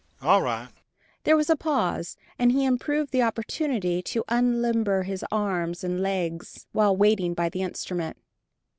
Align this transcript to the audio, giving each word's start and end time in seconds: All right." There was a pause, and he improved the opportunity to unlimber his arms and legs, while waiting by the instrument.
All 0.19 0.41
right." 0.41 0.71
There 1.25 1.37
was 1.37 1.47
a 1.51 1.55
pause, 1.55 2.17
and 2.39 2.51
he 2.51 2.65
improved 2.65 3.11
the 3.11 3.21
opportunity 3.21 4.01
to 4.01 4.23
unlimber 4.29 5.03
his 5.03 5.23
arms 5.31 5.83
and 5.83 6.01
legs, 6.01 6.65
while 6.71 6.97
waiting 6.97 7.35
by 7.35 7.49
the 7.49 7.61
instrument. 7.61 8.17